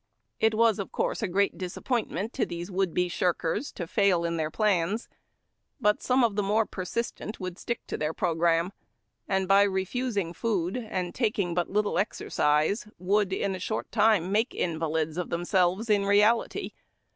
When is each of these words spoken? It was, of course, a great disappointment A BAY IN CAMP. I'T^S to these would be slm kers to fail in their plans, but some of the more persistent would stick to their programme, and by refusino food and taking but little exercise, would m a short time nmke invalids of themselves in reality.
It 0.39 0.55
was, 0.55 0.79
of 0.79 0.91
course, 0.91 1.21
a 1.21 1.27
great 1.27 1.59
disappointment 1.59 2.09
A 2.09 2.17
BAY 2.17 2.21
IN 2.21 2.21
CAMP. 2.21 2.33
I'T^S 2.33 2.35
to 2.37 2.45
these 2.47 2.71
would 2.71 2.93
be 2.95 3.07
slm 3.07 3.33
kers 3.37 3.71
to 3.75 3.85
fail 3.85 4.25
in 4.25 4.37
their 4.37 4.49
plans, 4.49 5.07
but 5.79 6.01
some 6.01 6.23
of 6.23 6.35
the 6.35 6.41
more 6.41 6.65
persistent 6.65 7.39
would 7.39 7.59
stick 7.59 7.85
to 7.85 7.97
their 7.99 8.11
programme, 8.11 8.73
and 9.27 9.47
by 9.47 9.63
refusino 9.63 10.35
food 10.35 10.75
and 10.75 11.13
taking 11.13 11.53
but 11.53 11.69
little 11.69 11.99
exercise, 11.99 12.87
would 12.97 13.31
m 13.31 13.53
a 13.53 13.59
short 13.59 13.91
time 13.91 14.33
nmke 14.33 14.55
invalids 14.55 15.17
of 15.19 15.29
themselves 15.29 15.87
in 15.87 16.07
reality. 16.07 16.71